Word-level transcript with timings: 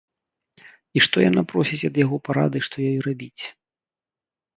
І 0.99 1.03
што 1.05 1.17
яна 1.25 1.43
просіць 1.51 1.87
ад 1.89 1.95
яго 2.03 2.17
парады 2.29 2.57
што 2.69 2.75
ёй 2.89 2.97
рабіць. 3.07 3.43